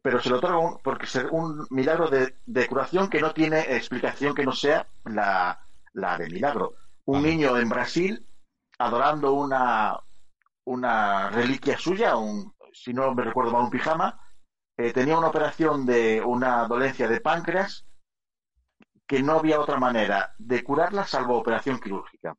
pero 0.00 0.20
se 0.20 0.30
le 0.30 0.36
otorga 0.36 0.58
un, 0.58 0.78
porque 0.78 1.04
es 1.04 1.14
un 1.30 1.66
milagro 1.70 2.08
de, 2.08 2.38
de 2.46 2.66
curación 2.66 3.10
que 3.10 3.20
no 3.20 3.32
tiene 3.32 3.60
explicación 3.76 4.34
que 4.34 4.44
no 4.44 4.52
sea 4.52 4.86
la, 5.04 5.60
la 5.92 6.18
de 6.18 6.30
milagro. 6.30 6.74
Un 7.04 7.22
niño 7.22 7.56
en 7.58 7.68
Brasil 7.68 8.26
adorando 8.78 9.32
una, 9.32 9.98
una 10.64 11.30
reliquia 11.30 11.76
suya, 11.78 12.16
un, 12.16 12.54
si 12.72 12.92
no 12.94 13.14
me 13.14 13.24
recuerdo 13.24 13.52
mal, 13.52 13.62
un 13.62 13.70
pijama, 13.70 14.20
eh, 14.76 14.92
tenía 14.92 15.18
una 15.18 15.28
operación 15.28 15.84
de 15.84 16.22
una 16.24 16.66
dolencia 16.66 17.06
de 17.08 17.20
páncreas 17.20 17.86
que 19.06 19.22
no 19.22 19.38
había 19.38 19.60
otra 19.60 19.78
manera 19.78 20.34
de 20.38 20.64
curarla 20.64 21.06
salvo 21.06 21.36
operación 21.36 21.78
quirúrgica. 21.78 22.34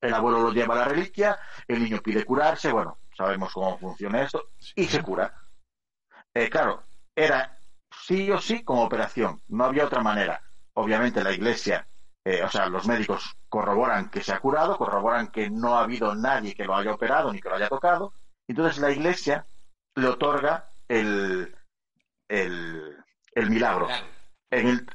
El 0.00 0.12
abuelo 0.12 0.40
lo 0.40 0.52
lleva 0.52 0.74
a 0.74 0.78
la 0.78 0.84
reliquia, 0.84 1.38
el 1.66 1.82
niño 1.82 2.00
pide 2.02 2.24
curarse, 2.24 2.70
bueno, 2.70 2.98
sabemos 3.16 3.52
cómo 3.52 3.78
funciona 3.78 4.22
esto, 4.22 4.50
y 4.74 4.84
se 4.84 5.02
cura. 5.02 5.34
Eh, 6.36 6.50
claro, 6.50 6.82
era 7.14 7.56
sí 8.06 8.30
o 8.30 8.38
sí 8.38 8.62
con 8.62 8.78
operación, 8.78 9.40
no 9.48 9.64
había 9.64 9.86
otra 9.86 10.02
manera. 10.02 10.42
Obviamente 10.74 11.24
la 11.24 11.32
iglesia, 11.32 11.88
eh, 12.24 12.42
o 12.42 12.50
sea, 12.50 12.66
los 12.68 12.86
médicos 12.86 13.36
corroboran 13.48 14.10
que 14.10 14.22
se 14.22 14.32
ha 14.34 14.40
curado, 14.40 14.76
corroboran 14.76 15.28
que 15.28 15.48
no 15.48 15.76
ha 15.76 15.84
habido 15.84 16.14
nadie 16.14 16.54
que 16.54 16.66
lo 16.66 16.76
haya 16.76 16.92
operado 16.92 17.32
ni 17.32 17.40
que 17.40 17.48
lo 17.48 17.54
haya 17.56 17.70
tocado, 17.70 18.12
entonces 18.46 18.76
la 18.78 18.90
iglesia 18.90 19.46
le 19.94 20.08
otorga 20.08 20.68
el, 20.88 21.56
el, 22.28 22.96
el 23.32 23.50
milagro. 23.50 23.88
En 24.50 24.68
el- 24.68 24.86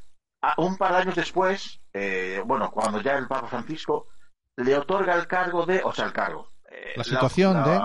a- 0.44 0.54
un 0.62 0.78
par 0.78 0.92
de 0.92 0.98
años 1.00 1.16
después, 1.16 1.82
eh, 1.94 2.42
bueno, 2.46 2.70
cuando 2.72 3.02
ya 3.02 3.18
el 3.18 3.28
Papa 3.28 3.48
Francisco 3.48 4.10
le 4.58 4.76
otorga 4.78 5.16
el 5.16 5.26
cargo 5.28 5.66
de, 5.66 5.82
o 5.84 5.92
sea, 5.92 6.06
el 6.06 6.14
cargo. 6.14 6.52
eh, 6.70 6.94
La 6.98 7.04
situación 7.04 7.64
de... 7.64 7.78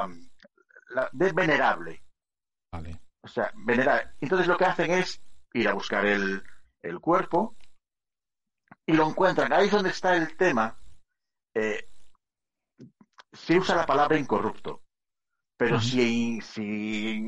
la- 0.90 1.08
de 1.12 1.32
venerable. 1.32 2.02
Vale. 2.70 3.00
O 3.26 3.28
sea, 3.28 3.50
venerar. 3.56 4.14
Entonces 4.21 4.47
lo 4.47 4.56
que 4.56 4.64
hacen 4.66 4.92
es 4.92 5.21
ir 5.52 5.68
a 5.68 5.75
buscar 5.75 6.06
el, 6.06 6.45
el 6.80 7.00
cuerpo 7.00 7.56
y 8.87 8.92
lo 8.92 9.09
encuentran. 9.09 9.52
Ahí 9.52 9.66
es 9.66 9.73
donde 9.73 9.90
está 9.90 10.14
el 10.16 10.37
tema. 10.37 10.78
Eh, 11.56 11.88
se 13.33 13.59
usa 13.59 13.75
la 13.75 13.85
palabra 13.85 14.16
incorrupto, 14.16 14.83
pero 15.59 15.80
si, 15.80 16.40
si 16.40 16.62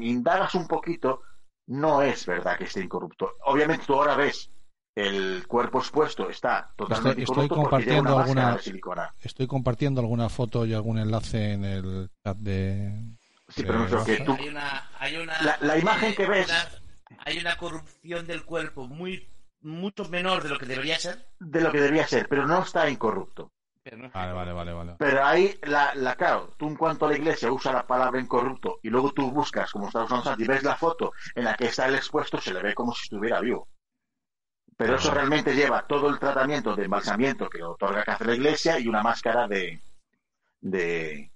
indagas 0.02 0.55
un 0.55 0.69
poquito, 0.69 1.23
no 1.69 2.00
es 2.00 2.25
verdad 2.26 2.57
que 2.57 2.64
esté 2.64 2.81
incorrupto. 2.83 3.35
Obviamente 3.47 3.85
tú 3.87 3.95
ahora 3.95 4.14
ves 4.14 4.50
el 4.97 5.47
cuerpo 5.49 5.78
expuesto, 5.78 6.31
está 6.31 6.73
totalmente 6.76 7.23
Estoy- 7.23 7.43
estoy 7.45 7.49
compartiendo 7.57 8.19
alguna- 8.19 8.57
de 8.57 8.62
silicona. 8.62 9.14
Estoy 9.21 9.47
compartiendo 9.49 10.00
alguna 10.00 10.28
foto 10.28 10.64
y 10.64 10.75
algún 10.75 10.99
enlace 10.99 11.52
en 11.55 11.64
el 11.64 12.11
chat 12.25 12.37
de. 12.38 13.17
Sí, 13.49 13.62
pero 13.64 13.78
no 13.88 14.05
que 14.05 14.19
tú, 14.19 14.33
Hay 14.35 14.49
una, 14.49 14.90
hay 14.99 15.17
una, 15.17 15.43
La- 15.43 15.59
la 15.61 15.78
imagen 15.78 16.14
que 16.14 16.26
ves- 16.26 16.49
una- 16.49 17.19
hay 17.25 17.38
una 17.38 17.57
corrupción 17.57 18.26
del 18.26 18.45
cuerpo 18.45 18.87
muy, 18.87 19.28
mucho 19.62 20.05
menor 20.09 20.43
de 20.43 20.50
lo 20.50 20.59
que 20.59 20.67
debería 20.67 20.99
ser. 20.99 21.26
de 21.40 21.61
lo 21.61 21.73
que 21.73 21.81
debería 21.81 22.07
ser, 22.07 22.28
pero 22.28 22.47
no 22.47 22.62
está 22.62 22.88
incorrupto. 22.90 23.50
Pero 23.83 23.97
no 23.97 24.11
Vale, 24.11 24.33
vale, 24.33 24.52
vale, 24.52 24.73
vale. 24.75 24.97
Pero 24.99 25.25
ahí, 25.25 25.59
la, 25.62 25.95
la 25.95 26.14
claro, 26.14 26.52
tú 26.59 26.69
en 26.69 26.76
cuanto 26.76 27.07
a 27.07 27.09
la 27.09 27.17
iglesia 27.17 27.50
usa 27.50 27.73
la 27.73 27.87
palabra 27.87 28.21
incorrupto 28.21 28.81
y 28.83 28.90
luego 28.90 29.12
tú 29.12 29.31
buscas, 29.31 29.73
como 29.73 29.87
está 29.87 30.05
usando 30.05 30.25
Santi, 30.25 30.45
y 30.45 30.47
ves 30.47 30.62
la 30.62 30.76
foto 30.76 31.12
en 31.35 31.45
la 31.45 31.55
que 31.55 31.67
está 31.67 31.87
el 31.87 31.95
expuesto, 31.95 32.38
se 32.40 32.52
le 32.52 32.62
ve 32.62 32.75
como 32.75 32.93
si 32.95 33.05
estuviera 33.05 33.40
vivo. 33.40 33.67
Pero 34.76 34.97
eso 34.97 35.11
realmente 35.12 35.55
lleva 35.55 35.87
todo 35.87 36.09
el 36.11 36.19
tratamiento 36.19 36.76
de 36.76 36.85
embalsamiento 36.85 37.49
que 37.49 37.62
otorga 37.62 38.05
que 38.05 38.11
hace 38.11 38.25
la 38.26 38.35
iglesia 38.35 38.78
y 38.78 38.87
una 38.88 39.02
máscara 39.02 39.49
de. 39.49 39.81
de 40.61 41.33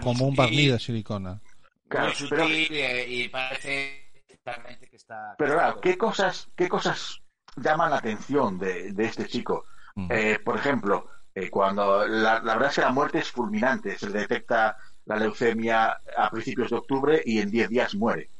Como, 0.00 0.26
un 0.28 0.36
barniz 0.36 0.72
de 0.72 0.78
silicona. 0.78 1.40
claro, 1.88 2.06
muy 2.18 2.28
pero, 2.28 2.44
sutil 2.44 2.68
y 3.08 3.28
parece 3.28 4.02
claramente 4.42 4.88
que 4.88 4.96
está. 4.96 5.34
pero 5.38 5.54
claro, 5.54 5.80
¿qué 5.80 5.98
cosas, 5.98 6.48
¿qué 6.56 6.68
cosas 6.68 7.20
llaman 7.56 7.90
la 7.90 7.98
atención 7.98 8.58
de, 8.58 8.92
de 8.92 9.04
este 9.04 9.26
chico? 9.26 9.64
Eh, 10.10 10.38
por 10.44 10.56
ejemplo, 10.56 11.08
eh, 11.34 11.48
cuando 11.50 12.06
la, 12.06 12.40
la 12.40 12.54
verdad 12.54 12.68
es 12.68 12.74
que 12.76 12.80
la 12.82 12.92
muerte 12.92 13.18
es 13.18 13.30
fulminante, 13.30 13.98
se 13.98 14.10
le 14.10 14.20
detecta 14.20 14.76
la 15.06 15.16
leucemia 15.16 16.00
a 16.16 16.30
principios 16.30 16.70
de 16.70 16.76
octubre 16.76 17.22
y 17.24 17.40
en 17.40 17.50
10 17.50 17.68
días 17.68 17.94
muere. 17.94 18.30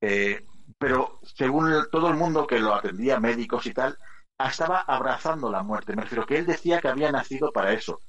Eh, 0.00 0.44
pero 0.78 1.18
según 1.22 1.72
el- 1.72 1.88
todo 1.90 2.08
el 2.08 2.16
mundo 2.16 2.46
que 2.46 2.58
lo 2.60 2.74
atendía, 2.74 3.18
médicos 3.18 3.66
y 3.66 3.72
tal, 3.74 3.98
estaba 4.38 4.80
abrazando 4.82 5.50
la 5.50 5.62
muerte. 5.62 5.96
Me 5.96 6.02
refiero 6.02 6.26
que 6.26 6.38
él 6.38 6.46
decía 6.46 6.80
que 6.80 6.88
había 6.88 7.10
nacido 7.10 7.50
para 7.52 7.72
eso. 7.72 8.02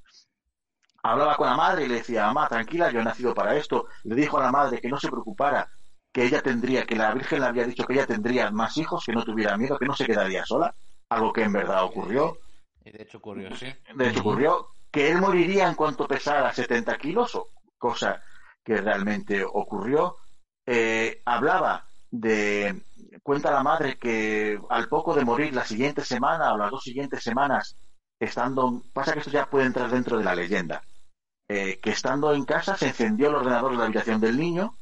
Hablaba 1.04 1.36
con 1.36 1.48
la 1.48 1.56
madre 1.56 1.86
y 1.86 1.88
le 1.88 1.96
decía, 1.96 2.28
mamá, 2.28 2.48
tranquila, 2.48 2.92
yo 2.92 3.00
he 3.00 3.04
nacido 3.04 3.34
para 3.34 3.56
esto. 3.56 3.88
Le 4.04 4.16
dijo 4.16 4.38
a 4.38 4.44
la 4.44 4.52
madre 4.52 4.80
que 4.80 4.90
no 4.90 5.00
se 5.00 5.10
preocupara, 5.10 5.70
que 6.12 6.24
ella 6.24 6.42
tendría, 6.42 6.86
que 6.86 6.96
la 6.96 7.14
Virgen 7.14 7.42
le 7.42 7.48
había 7.48 7.66
dicho 7.66 7.86
que 7.86 7.94
ella 7.94 8.08
tendría 8.08 8.52
más 8.52 8.78
hijos, 8.78 9.06
que 9.06 9.14
no 9.14 9.24
tuviera 9.24 9.58
miedo, 9.58 9.78
que 9.78 9.86
no 9.86 9.96
se 9.96 10.06
quedaría 10.06 10.46
sola, 10.46 10.74
algo 11.10 11.32
que 11.34 11.44
en 11.44 11.54
verdad 11.54 11.84
ocurrió. 11.84 12.40
Y 12.84 12.92
de 12.92 13.04
hecho 13.04 13.20
ocurrió, 13.20 13.56
sí. 13.56 13.68
De 13.96 14.10
hecho 14.10 14.22
ocurrió 14.22 14.70
que 14.92 15.12
él 15.12 15.20
moriría 15.20 15.68
en 15.68 15.76
cuanto 15.76 16.08
pesara 16.08 16.54
70 16.54 16.98
kilos, 16.98 17.40
cosa 17.78 18.22
que 18.64 18.78
realmente 18.78 19.44
ocurrió. 19.44 20.18
Eh, 20.66 21.22
hablaba 21.26 21.86
de, 22.12 22.84
cuenta 23.24 23.52
la 23.52 23.64
madre 23.64 23.98
que 23.98 24.60
al 24.70 24.88
poco 24.88 25.14
de 25.14 25.26
morir 25.26 25.54
la 25.54 25.66
siguiente 25.66 26.04
semana 26.04 26.54
o 26.54 26.58
las 26.58 26.72
dos 26.72 26.84
siguientes 26.84 27.24
semanas, 27.24 27.78
estando, 28.20 28.82
pasa 28.94 29.14
que 29.14 29.20
esto 29.20 29.32
ya 29.32 29.50
puede 29.50 29.66
entrar 29.66 29.90
dentro 29.90 30.18
de 30.18 30.24
la 30.24 30.36
leyenda, 30.36 30.84
eh, 31.50 31.80
que 31.82 31.90
estando 31.90 32.34
en 32.34 32.46
casa 32.46 32.78
se 32.78 32.88
encendió 32.88 33.30
el 33.30 33.36
ordenador 33.36 33.72
de 33.72 33.78
la 33.80 33.86
habitación 33.86 34.22
del 34.22 34.38
niño, 34.38 34.78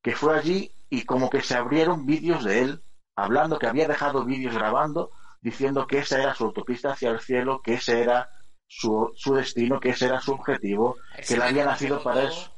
que 0.00 0.14
fue 0.14 0.38
allí 0.38 0.72
y 0.88 1.04
como 1.04 1.28
que 1.28 1.42
se 1.42 1.56
abrieron 1.56 2.06
vídeos 2.06 2.44
de 2.44 2.60
él, 2.60 2.82
hablando 3.16 3.58
que 3.58 3.66
había 3.66 3.88
dejado 3.88 4.24
vídeos 4.24 4.54
grabando, 4.54 5.10
diciendo 5.40 5.86
que 5.86 5.98
esa 5.98 6.22
era 6.22 6.34
su 6.34 6.44
autopista 6.44 6.92
hacia 6.92 7.10
el 7.10 7.20
cielo, 7.20 7.60
que 7.60 7.74
ese 7.74 8.00
era 8.00 8.30
su, 8.68 9.12
su 9.16 9.34
destino, 9.34 9.80
que 9.80 9.90
ese 9.90 10.06
era 10.06 10.20
su 10.20 10.32
objetivo, 10.32 10.96
que 11.26 11.34
él 11.34 11.42
había 11.42 11.64
nacido 11.64 12.02
para 12.02 12.22
eso. 12.22 12.54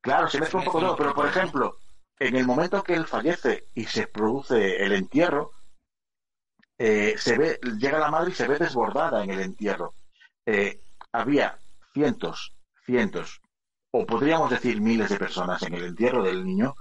Claro, 0.00 0.28
se 0.28 0.38
mezcla 0.38 0.60
un 0.60 0.64
poco 0.64 0.80
todo, 0.80 0.96
pero 0.96 1.12
por 1.12 1.26
ejemplo, 1.26 1.78
en 2.20 2.36
el 2.36 2.46
momento 2.46 2.84
que 2.84 2.94
él 2.94 3.06
fallece 3.06 3.66
y 3.74 3.84
se 3.84 4.06
produce 4.06 4.84
el 4.84 4.92
entierro, 4.92 5.52
eh, 6.78 7.16
se 7.18 7.36
ve, 7.36 7.58
llega 7.78 7.98
la 7.98 8.10
madre 8.10 8.30
y 8.30 8.34
se 8.34 8.46
ve 8.46 8.58
desbordada 8.58 9.24
en 9.24 9.30
el 9.30 9.40
entierro. 9.40 9.94
Eh, 10.46 10.80
había 11.12 11.58
cientos, 11.92 12.54
cientos, 12.88 13.42
o 13.92 14.06
podríamos 14.06 14.48
decir 14.48 14.80
miles 14.80 15.10
de 15.10 15.18
personas 15.18 15.62
en 15.62 15.74
el 15.74 15.84
entierro 15.84 16.22
del 16.22 16.42
niño 16.42 16.74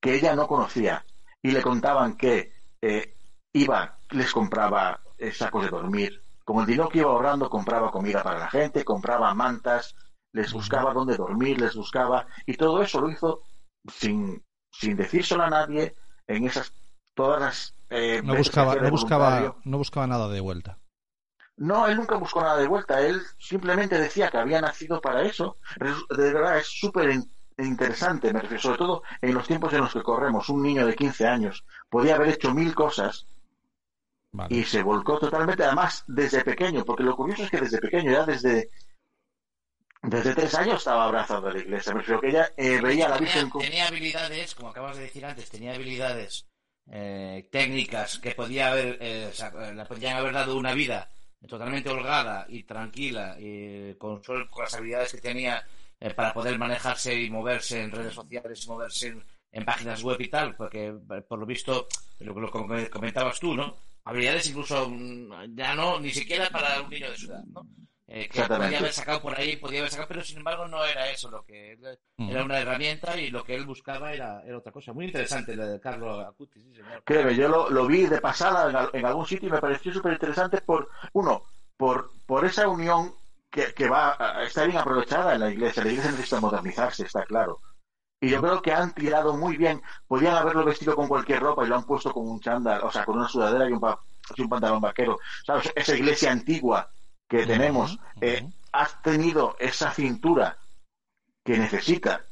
que 0.00 0.14
ella 0.14 0.34
no 0.34 0.46
conocía 0.46 1.04
y 1.42 1.50
le 1.50 1.60
contaban 1.60 2.16
que 2.16 2.54
eh, 2.80 3.14
iba, 3.52 3.98
les 4.08 4.32
compraba 4.32 5.00
sacos 5.34 5.64
de 5.64 5.68
dormir, 5.68 6.22
como 6.46 6.62
el 6.62 6.66
dinero 6.66 6.88
que 6.88 7.00
iba 7.00 7.10
ahorrando 7.10 7.50
compraba 7.50 7.90
comida 7.90 8.22
para 8.22 8.38
la 8.38 8.48
gente, 8.48 8.84
compraba 8.84 9.34
mantas, 9.34 9.94
les 10.32 10.50
buscaba 10.50 10.94
dónde 10.94 11.18
dormir, 11.18 11.60
les 11.60 11.76
buscaba, 11.76 12.26
y 12.46 12.54
todo 12.54 12.80
eso 12.80 13.02
lo 13.02 13.10
hizo 13.10 13.42
sin, 13.86 14.42
sin 14.72 14.96
decírselo 14.96 15.42
a 15.42 15.50
nadie 15.50 15.94
en 16.26 16.46
esas 16.46 16.72
todas 17.14 17.40
las 17.40 17.74
eh, 17.90 18.22
no 18.24 18.34
buscaba 18.34 18.76
no 18.76 18.90
buscaba 18.90 19.56
no 19.64 19.78
buscaba 19.78 20.06
nada 20.06 20.28
de 20.28 20.40
vuelta 20.40 20.78
no 21.60 21.86
él 21.86 21.96
nunca 21.96 22.16
buscó 22.16 22.40
nada 22.40 22.56
de 22.56 22.66
vuelta 22.66 23.00
él 23.00 23.20
simplemente 23.38 23.98
decía 23.98 24.30
que 24.30 24.38
había 24.38 24.60
nacido 24.60 25.00
para 25.00 25.22
eso 25.22 25.58
de 25.78 26.32
verdad 26.32 26.58
es 26.58 26.66
súper 26.66 27.20
interesante 27.58 28.32
me 28.32 28.40
refiero 28.40 28.62
sobre 28.62 28.78
todo 28.78 29.02
en 29.20 29.34
los 29.34 29.46
tiempos 29.46 29.72
en 29.74 29.82
los 29.82 29.92
que 29.92 30.02
corremos 30.02 30.48
un 30.48 30.62
niño 30.62 30.86
de 30.86 30.94
15 30.94 31.26
años 31.26 31.64
podía 31.90 32.14
haber 32.14 32.30
hecho 32.30 32.54
mil 32.54 32.74
cosas 32.74 33.26
vale. 34.32 34.56
y 34.56 34.64
se 34.64 34.82
volcó 34.82 35.18
totalmente 35.18 35.62
además 35.62 36.02
desde 36.06 36.42
pequeño 36.42 36.82
porque 36.82 37.02
lo 37.02 37.14
curioso 37.14 37.42
es 37.42 37.50
que 37.50 37.60
desde 37.60 37.78
pequeño 37.78 38.10
ya 38.10 38.24
desde 38.24 38.70
desde 40.02 40.34
tres 40.34 40.54
años 40.54 40.78
estaba 40.78 41.04
abrazado 41.04 41.48
a 41.48 41.52
la 41.52 41.58
iglesia. 41.58 41.92
Me 41.92 41.98
refiero 41.98 42.22
que 42.22 42.28
ella 42.30 42.50
eh, 42.56 42.80
veía 42.80 43.04
a 43.04 43.10
la 43.10 43.18
Virgen. 43.18 43.50
Tenía, 43.50 43.68
tenía 43.68 43.86
habilidades, 43.86 44.54
como 44.54 44.70
acabas 44.70 44.96
de 44.96 45.02
decir 45.02 45.26
antes, 45.26 45.50
tenía 45.50 45.74
habilidades 45.74 46.46
eh, 46.90 47.46
técnicas 47.52 48.18
que 48.18 48.30
podía 48.30 48.70
haber, 48.70 48.96
eh, 48.98 49.30
le 49.74 49.84
podían 49.84 50.16
haber 50.16 50.32
dado 50.32 50.56
una 50.56 50.72
vida 50.72 51.10
totalmente 51.48 51.88
holgada 51.88 52.46
y 52.48 52.64
tranquila, 52.64 53.36
y 53.38 53.94
con, 53.94 54.22
con 54.22 54.62
las 54.62 54.74
habilidades 54.74 55.12
que 55.12 55.20
tenía 55.20 55.64
eh, 55.98 56.14
para 56.14 56.32
poder 56.32 56.58
manejarse 56.58 57.14
y 57.14 57.30
moverse 57.30 57.82
en 57.82 57.90
redes 57.90 58.14
sociales 58.14 58.64
y 58.64 58.68
moverse 58.68 59.08
en, 59.08 59.24
en 59.52 59.64
páginas 59.64 60.02
web 60.02 60.20
y 60.20 60.28
tal, 60.28 60.54
porque 60.56 60.94
por 61.28 61.38
lo 61.38 61.46
visto, 61.46 61.86
lo 62.20 62.34
que 62.34 62.90
comentabas 62.90 63.40
tú, 63.40 63.54
¿no? 63.54 63.76
Habilidades 64.04 64.48
incluso 64.48 64.88
mm, 64.88 65.54
ya 65.54 65.74
no, 65.74 66.00
ni 66.00 66.10
siquiera 66.10 66.48
para 66.50 66.80
un 66.80 66.90
niño 66.90 67.10
de 67.10 67.16
su 67.16 67.30
edad, 67.30 67.44
¿no? 67.52 67.66
Eh, 68.12 68.28
que 68.28 68.42
podía 68.42 68.80
haber 68.80 68.92
sacado 68.92 69.22
por 69.22 69.38
ahí, 69.38 69.54
podía 69.54 69.78
haber 69.78 69.92
sacado, 69.92 70.08
pero 70.08 70.24
sin 70.24 70.38
embargo 70.38 70.66
no 70.66 70.84
era 70.84 71.08
eso 71.10 71.30
lo 71.30 71.44
que 71.44 71.78
mm. 72.16 72.28
era 72.28 72.42
una 72.42 72.58
herramienta 72.58 73.16
y 73.16 73.30
lo 73.30 73.44
que 73.44 73.54
él 73.54 73.64
buscaba 73.64 74.12
era, 74.12 74.42
era 74.44 74.58
otra 74.58 74.72
cosa. 74.72 74.92
Muy 74.92 75.04
interesante 75.04 75.54
lo 75.54 75.64
de 75.64 75.78
Carlos 75.78 76.26
Acuti, 76.26 76.60
sí, 76.60 76.74
señor. 76.74 77.04
Créeme, 77.04 77.36
yo 77.36 77.48
lo, 77.48 77.70
lo 77.70 77.86
vi 77.86 78.06
de 78.06 78.20
pasada 78.20 78.68
en, 78.92 78.98
en, 78.98 79.06
algún 79.06 79.26
sitio 79.26 79.48
y 79.48 79.52
me 79.52 79.60
pareció 79.60 79.92
súper 79.92 80.14
interesante 80.14 80.60
por, 80.60 80.88
uno, 81.12 81.44
por, 81.76 82.10
por 82.26 82.44
esa 82.44 82.66
unión 82.66 83.14
que, 83.48 83.72
que 83.74 83.88
va, 83.88 84.42
está 84.44 84.64
bien 84.64 84.78
aprovechada 84.78 85.34
en 85.34 85.40
la 85.40 85.50
iglesia. 85.50 85.84
La 85.84 85.90
iglesia 85.90 86.10
necesita 86.10 86.40
modernizarse, 86.40 87.04
está 87.04 87.24
claro. 87.24 87.60
Y 88.20 88.28
yo 88.28 88.42
creo 88.42 88.60
que 88.60 88.72
han 88.72 88.92
tirado 88.92 89.36
muy 89.36 89.56
bien. 89.56 89.80
Podían 90.08 90.34
haberlo 90.34 90.64
vestido 90.64 90.96
con 90.96 91.06
cualquier 91.06 91.38
ropa 91.38 91.64
y 91.64 91.68
lo 91.68 91.76
han 91.76 91.84
puesto 91.84 92.12
con 92.12 92.28
un 92.28 92.40
chándal, 92.40 92.82
o 92.82 92.90
sea, 92.90 93.04
con 93.04 93.18
una 93.18 93.28
sudadera 93.28 93.68
y 93.68 93.72
un, 93.72 93.80
y 94.34 94.42
un 94.42 94.48
pantalón 94.48 94.80
vaquero. 94.80 95.16
¿Sabes? 95.46 95.72
Esa 95.76 95.94
iglesia 95.94 96.32
antigua 96.32 96.90
que 97.30 97.46
tenemos, 97.46 97.96
eh, 98.20 98.44
has 98.72 99.00
tenido 99.02 99.56
esa 99.60 99.92
cintura 99.92 100.58
que 101.44 101.56
necesita 101.56 102.26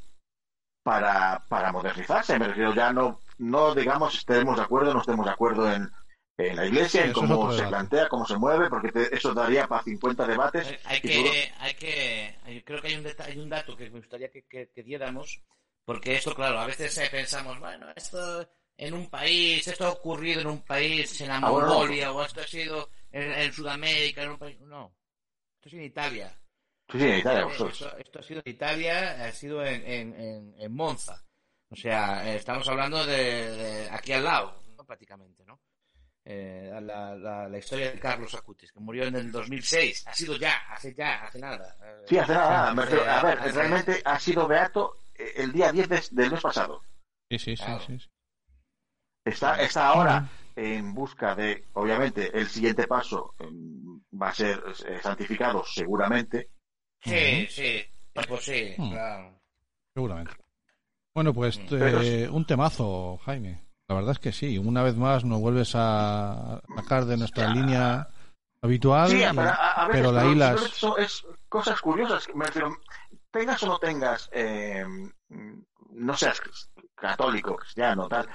para, 0.83 1.41
para 1.49 1.71
modernizarse. 1.71 2.37
Me 2.37 2.49
refiero, 2.49 2.75
ya 2.75 2.93
no, 2.93 3.21
no 3.39 3.77
digamos 3.77 4.17
estemos 4.17 4.57
de 4.57 4.63
acuerdo, 4.65 4.93
no 4.93 5.01
estemos 5.01 5.25
de 5.25 5.31
acuerdo 5.31 5.73
en, 5.73 5.89
en 6.37 6.57
la 6.57 6.67
iglesia, 6.67 7.05
en 7.05 7.13
cómo 7.13 7.53
se 7.53 7.65
plantea, 7.69 8.09
cómo 8.09 8.27
se 8.27 8.37
mueve, 8.37 8.69
porque 8.69 8.91
te, 8.91 9.15
eso 9.15 9.33
daría 9.33 9.69
para 9.69 9.85
50 9.85 10.27
debates. 10.27 10.67
Hay 10.85 11.01
que, 11.01 11.53
hay 11.61 11.75
que, 11.75 12.63
creo 12.65 12.83
que 12.83 12.89
hay 12.89 12.97
un, 12.97 13.07
hay 13.21 13.39
un 13.39 13.49
dato 13.49 13.77
que 13.77 13.91
me 13.91 14.01
gustaría 14.01 14.29
que, 14.31 14.43
que, 14.47 14.69
que, 14.71 14.83
diéramos, 14.83 15.41
porque 15.85 16.17
esto, 16.17 16.35
claro, 16.35 16.59
a 16.59 16.67
veces 16.67 17.09
pensamos, 17.09 17.61
bueno, 17.61 17.87
esto 17.95 18.49
en 18.77 18.95
un 18.95 19.09
país, 19.09 19.69
esto 19.69 19.87
ha 19.87 19.91
ocurrido 19.91 20.41
en 20.41 20.49
un 20.49 20.63
país, 20.63 21.21
en 21.21 21.29
la 21.29 21.37
ah, 21.37 21.41
Mongolia, 21.41 22.11
o 22.11 22.25
esto 22.25 22.41
ha 22.41 22.47
sido 22.49 22.91
en, 23.13 23.33
en, 23.33 23.53
Sudamérica, 23.53 24.23
en 24.23 24.31
un 24.31 24.39
país. 24.39 24.61
No. 24.61 24.95
Esto 25.57 25.69
es 25.69 25.75
en 25.75 25.83
Italia. 25.83 26.41
Sí, 26.91 26.99
sí, 26.99 27.05
en 27.05 27.19
Italia, 27.19 27.47
esto, 27.51 27.69
esto, 27.69 28.19
ha 28.19 28.23
sido 28.23 28.43
en 28.45 28.53
Italia, 28.53 29.25
ha 29.25 29.33
sido 29.33 29.65
en, 29.65 29.85
en, 29.85 30.55
en 30.59 30.75
Monza. 30.75 31.23
O 31.71 31.77
sea, 31.77 32.35
estamos 32.35 32.67
hablando 32.69 33.05
de, 33.05 33.51
de 33.51 33.91
aquí 33.91 34.13
al 34.13 34.25
lado, 34.25 34.63
¿no? 34.77 34.85
prácticamente, 34.85 35.45
¿no? 35.45 35.61
Eh, 36.25 36.71
la, 36.83 37.15
la, 37.15 37.49
la, 37.49 37.59
historia 37.59 37.91
de 37.91 37.99
Carlos 37.99 38.35
Acutis, 38.35 38.73
que 38.73 38.81
murió 38.81 39.05
en 39.05 39.17
el 39.17 39.33
2006. 39.33 40.07
Ha 40.07 40.15
sido 40.15 40.37
ya, 40.37 40.57
hace 40.71 40.95
ya, 40.95 41.25
hace 41.25 41.39
nada. 41.39 41.77
Sí, 42.07 42.19
hace 42.19 42.35
nada. 42.35 42.71
Hace, 42.71 43.01
a 43.03 43.23
ver, 43.23 43.55
realmente 43.55 44.03
ha 44.05 44.19
sido 44.19 44.47
beato 44.47 44.97
el 45.15 45.53
día 45.53 45.73
10 45.73 45.89
de, 45.89 46.03
del 46.11 46.31
mes 46.31 46.41
pasado. 46.41 46.83
Sí, 47.31 47.39
sí, 47.39 47.57
sí. 47.57 47.65
Claro. 47.65 47.81
sí, 47.81 47.99
sí. 47.99 48.09
Está, 49.25 49.61
está 49.63 49.89
ahora 49.89 50.29
en 50.59 50.93
busca 50.95 51.35
de, 51.35 51.65
obviamente, 51.75 52.37
el 52.37 52.49
siguiente 52.49 52.87
paso 52.87 53.35
va 54.21 54.31
a 54.31 54.35
ser 54.35 54.63
eh, 54.87 54.99
santificado 55.03 55.63
seguramente. 55.65 56.51
Sí, 57.01 57.47
sí, 57.49 57.81
pues 58.29 58.45
sí, 58.45 58.75
Hmm. 58.77 58.91
claro. 58.91 59.41
Seguramente. 59.95 60.33
Bueno, 61.15 61.33
pues 61.33 61.59
Pero- 61.69 62.01
eh, 62.03 62.29
un 62.29 62.45
temazo, 62.45 63.19
Jaime. 63.25 63.67
La 63.89 63.95
verdad 63.95 64.13
es 64.13 64.19
que 64.19 64.33
sí. 64.33 64.59
Una 64.59 64.83
vez 64.83 64.97
más 64.97 65.25
nos 65.25 65.41
vuelves 65.41 65.73
a 65.75 66.61
sacar 66.77 67.05
de 67.07 67.17
nuestra 67.17 67.49
línea 67.55 68.09
habitual, 68.61 69.09
Sí, 69.09 69.23
pero, 69.31 69.41
a, 69.43 69.73
a 69.85 69.87
veces, 69.89 70.01
pero 70.03 70.13
la 70.13 70.21
pero 70.21 70.33
hilas. 70.33 70.61
son- 70.73 71.01
es 71.01 71.25
cosas 71.49 71.81
curiosas. 71.81 72.29
Me 72.35 72.45
refiero, 72.47 72.77
tengas 73.31 73.63
o 73.63 73.67
no 73.67 73.79
tengas, 73.79 74.29
eh, 74.33 74.85
no 75.91 76.17
seas 76.17 76.41
católico, 76.95 77.57
cristiano, 77.57 78.09
tal, 78.09 78.29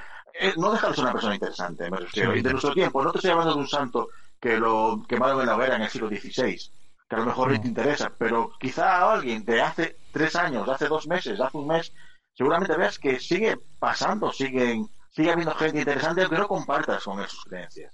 no 0.58 0.72
deja 0.72 0.90
de 0.90 0.96
ser 0.96 1.04
una 1.04 1.13
persona 1.13 1.36
interesante, 1.36 1.90
me 1.90 1.98
refiero. 1.98 2.34
Sí. 2.34 2.40
Y 2.40 2.42
de 2.42 2.52
nuestro 2.52 2.74
tiempo, 2.74 3.04
no 3.04 3.12
te 3.12 3.18
estoy 3.20 3.32
hablando 3.32 3.54
de 3.54 3.60
un 3.60 3.68
santo 3.68 4.10
que 4.40 4.58
lo 4.58 5.04
quemaron 5.08 5.42
en 5.42 5.48
la 5.48 5.56
hoguera 5.56 5.75
en 5.75 5.84
el 5.84 5.90
siglo 5.90 6.10
XVI, 6.10 6.60
que 7.08 7.16
a 7.16 7.20
lo 7.20 7.25
mejor 7.25 7.52
no 7.52 7.62
te 7.62 7.68
interesa, 7.68 8.12
pero 8.18 8.52
quizá 8.60 8.98
a 8.98 9.13
alguien 9.13 9.46
de 9.46 9.62
hace 9.62 9.98
tres 10.12 10.36
años, 10.36 10.66
de 10.66 10.74
hace 10.74 10.88
dos 10.88 11.08
meses, 11.08 11.38
de 11.38 11.44
hace 11.44 11.58
un 11.58 11.68
mes, 11.68 11.94
seguramente 12.34 12.75
veas 12.75 13.00
que 13.00 13.20
sigue 13.20 13.58
pasando, 13.80 14.32
siguen, 14.32 14.90
sigue 15.12 15.32
habiendo 15.32 15.54
gente 15.56 15.80
interesante, 15.80 16.22
aunque 16.22 16.38
no 16.38 16.48
compartas 16.48 17.04
con 17.04 17.20
él 17.20 17.28
sus 17.28 17.46
creencias. 17.46 17.94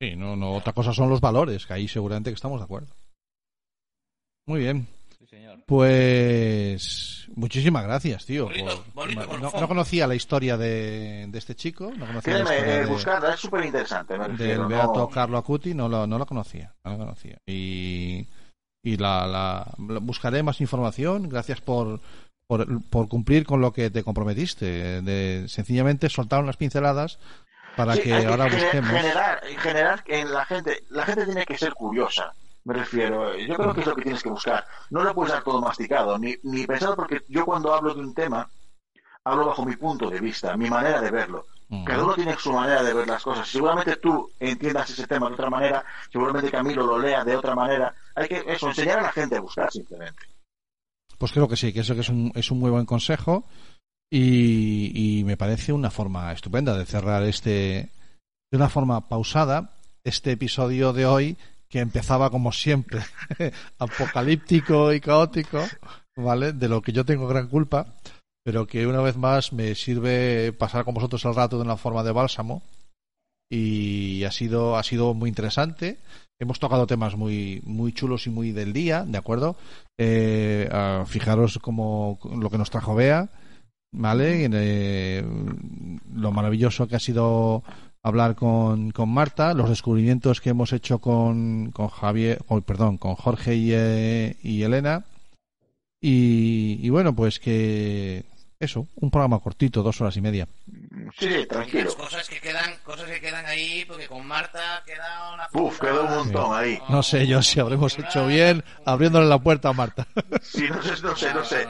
Sí, 0.00 0.14
no, 0.14 0.36
no. 0.36 0.54
Otra 0.54 0.72
cosa 0.72 0.92
son 0.92 1.08
los 1.08 1.20
valores, 1.20 1.66
que 1.66 1.72
ahí 1.72 1.88
seguramente 1.88 2.30
que 2.30 2.34
estamos 2.34 2.60
de 2.60 2.64
acuerdo. 2.64 2.94
Muy 4.46 4.60
bien. 4.60 4.86
Sí, 5.28 5.36
señor. 5.36 5.58
Pues 5.66 7.26
muchísimas 7.34 7.84
gracias, 7.84 8.24
tío. 8.26 8.44
Bonito, 8.46 8.84
por- 8.94 9.14
bonito 9.14 9.60
no, 9.60 9.68
conocía 9.68 10.06
la 10.06 10.14
historia 10.14 10.56
de, 10.56 11.26
de 11.28 11.38
este 11.38 11.54
chico, 11.54 11.90
no 11.96 12.06
conocía 12.06 12.38
la 12.38 12.44
Créeme, 12.44 12.56
historia 12.56 12.74
eh, 12.76 12.80
de- 12.80 12.86
buscarla, 12.86 13.34
es 13.34 13.40
súper 13.40 13.64
interesante, 13.64 14.16
del 14.18 14.30
refiero. 14.32 14.68
Beato 14.68 14.94
no- 14.94 15.08
Carlo 15.08 15.38
Acuti, 15.38 15.74
no 15.74 15.88
lo, 15.88 16.06
no 16.06 16.18
lo 16.18 16.26
conocía, 16.26 16.74
no 16.84 16.92
lo 16.92 16.98
conocía. 16.98 17.38
Y, 17.46 18.26
y 18.84 18.96
la, 18.98 19.26
la- 19.26 19.74
la- 19.88 19.98
buscaré 20.00 20.42
más 20.42 20.60
información. 20.60 21.28
Gracias 21.28 21.60
por, 21.60 22.00
por, 22.48 22.82
por 22.88 23.08
cumplir 23.08 23.44
con 23.44 23.60
lo 23.60 23.72
que 23.72 23.90
te 23.90 24.04
comprometiste, 24.04 25.02
de 25.02 25.44
sencillamente 25.48 26.08
soltar 26.08 26.42
unas 26.42 26.56
pinceladas 26.56 27.18
para 27.76 27.94
Sí, 27.94 28.02
que 28.02 28.14
ahora 28.14 28.46
gener- 28.48 28.62
busquemos. 28.62 28.90
Generar, 28.90 29.40
generar 29.58 30.04
en 30.06 30.32
la 30.32 30.44
gente, 30.46 30.84
la 30.90 31.04
gente 31.04 31.24
tiene 31.26 31.44
que 31.44 31.58
ser 31.58 31.74
curiosa. 31.74 32.32
Me 32.66 32.74
refiero, 32.74 33.36
yo 33.36 33.54
creo 33.54 33.72
que 33.72 33.80
es 33.80 33.86
lo 33.86 33.94
que 33.94 34.02
tienes 34.02 34.22
que 34.24 34.28
buscar. 34.28 34.66
No 34.90 35.04
lo 35.04 35.14
puedes 35.14 35.32
dar 35.32 35.44
todo 35.44 35.60
masticado, 35.60 36.18
ni, 36.18 36.34
ni 36.42 36.66
pensado, 36.66 36.96
porque 36.96 37.22
yo 37.28 37.46
cuando 37.46 37.72
hablo 37.72 37.94
de 37.94 38.00
un 38.00 38.12
tema, 38.12 38.50
hablo 39.22 39.46
bajo 39.46 39.64
mi 39.64 39.76
punto 39.76 40.10
de 40.10 40.18
vista, 40.18 40.56
mi 40.56 40.68
manera 40.68 41.00
de 41.00 41.12
verlo. 41.12 41.46
Cada 41.84 42.02
uno 42.02 42.14
tiene 42.14 42.36
su 42.36 42.52
manera 42.52 42.82
de 42.82 42.92
ver 42.92 43.06
las 43.06 43.22
cosas. 43.22 43.46
Seguramente 43.48 43.96
tú 43.96 44.28
entiendas 44.40 44.90
ese 44.90 45.06
tema 45.06 45.28
de 45.28 45.34
otra 45.34 45.48
manera, 45.48 45.84
seguramente 46.10 46.50
Camilo 46.50 46.84
lo 46.84 46.98
lea 46.98 47.24
de 47.24 47.36
otra 47.36 47.54
manera. 47.54 47.94
Hay 48.16 48.26
que 48.26 48.42
eso, 48.48 48.68
enseñar 48.68 48.98
a 48.98 49.02
la 49.02 49.12
gente 49.12 49.36
a 49.36 49.40
buscar 49.40 49.70
simplemente. 49.70 50.26
Pues 51.18 51.30
creo 51.30 51.48
que 51.48 51.56
sí, 51.56 51.72
que 51.72 51.80
eso 51.80 51.94
que 51.94 52.00
es 52.00 52.08
un, 52.08 52.32
es 52.34 52.50
un 52.50 52.58
muy 52.58 52.70
buen 52.70 52.86
consejo 52.86 53.44
y, 54.10 55.18
y 55.20 55.24
me 55.24 55.36
parece 55.36 55.72
una 55.72 55.90
forma 55.90 56.32
estupenda 56.32 56.76
de 56.76 56.84
cerrar 56.84 57.22
este 57.22 57.90
de 58.50 58.56
una 58.56 58.68
forma 58.68 59.08
pausada 59.08 59.70
este 60.04 60.32
episodio 60.32 60.92
de 60.92 61.06
hoy 61.06 61.36
que 61.68 61.80
empezaba 61.80 62.30
como 62.30 62.52
siempre 62.52 63.00
apocalíptico 63.78 64.92
y 64.92 65.00
caótico, 65.00 65.64
¿vale? 66.16 66.52
De 66.52 66.68
lo 66.68 66.82
que 66.82 66.92
yo 66.92 67.04
tengo 67.04 67.26
gran 67.26 67.48
culpa, 67.48 67.86
pero 68.44 68.66
que 68.66 68.86
una 68.86 69.00
vez 69.00 69.16
más 69.16 69.52
me 69.52 69.74
sirve 69.74 70.52
pasar 70.52 70.84
con 70.84 70.94
vosotros 70.94 71.24
el 71.24 71.34
rato 71.34 71.56
de 71.56 71.64
una 71.64 71.76
forma 71.76 72.02
de 72.02 72.12
bálsamo 72.12 72.62
y 73.50 74.24
ha 74.24 74.30
sido 74.30 74.76
ha 74.76 74.82
sido 74.82 75.14
muy 75.14 75.28
interesante. 75.28 75.98
Hemos 76.38 76.58
tocado 76.58 76.86
temas 76.86 77.16
muy 77.16 77.62
muy 77.64 77.92
chulos 77.92 78.26
y 78.26 78.30
muy 78.30 78.52
del 78.52 78.72
día, 78.72 79.04
¿de 79.04 79.18
acuerdo? 79.18 79.56
Eh, 79.98 80.68
fijaros 81.06 81.58
como 81.58 82.18
lo 82.38 82.50
que 82.50 82.58
nos 82.58 82.70
trajo 82.70 82.94
Bea, 82.94 83.28
¿vale? 83.92 84.48
Eh, 84.52 85.24
lo 86.12 86.32
maravilloso 86.32 86.86
que 86.86 86.96
ha 86.96 87.00
sido 87.00 87.62
hablar 88.06 88.36
con, 88.36 88.92
con 88.92 89.08
Marta, 89.08 89.52
los 89.52 89.68
descubrimientos 89.68 90.40
que 90.40 90.50
hemos 90.50 90.72
hecho 90.72 91.00
con, 91.00 91.72
con 91.72 91.88
Javier, 91.88 92.38
oh, 92.46 92.60
perdón, 92.60 92.98
con 92.98 93.16
Jorge 93.16 93.56
y, 93.56 93.72
eh, 93.72 94.36
y 94.42 94.62
Elena. 94.62 95.04
Y, 96.00 96.78
y, 96.82 96.88
bueno, 96.88 97.16
pues 97.16 97.40
que 97.40 98.24
eso, 98.60 98.86
un 98.94 99.10
programa 99.10 99.40
cortito, 99.40 99.82
dos 99.82 100.00
horas 100.00 100.16
y 100.16 100.20
media. 100.20 100.46
Sí, 101.18 101.46
tranquilo. 101.48 101.86
Las 101.86 101.96
cosas 101.96 102.28
que 102.28 102.38
quedan, 102.40 102.76
cosas 102.84 103.10
que 103.10 103.20
quedan 103.20 103.44
ahí, 103.44 103.84
porque 103.88 104.06
con 104.06 104.24
Marta 104.24 104.84
queda 104.86 105.34
una. 105.34 105.48
Uf, 105.52 105.80
quedó 105.80 106.04
un 106.04 106.14
montón 106.14 106.56
ahí. 106.56 106.78
No 106.88 107.02
sé 107.02 107.26
yo 107.26 107.42
si 107.42 107.58
habremos 107.58 107.98
hecho 107.98 108.28
bien 108.28 108.62
abriéndole 108.84 109.26
la 109.26 109.40
puerta 109.40 109.70
a 109.70 109.72
Marta. 109.72 110.06
Sí, 110.42 110.68
no 110.68 110.80
sé, 110.80 111.02
no 111.02 111.16
sé, 111.16 111.34
no 111.34 111.44
sé. 111.44 111.66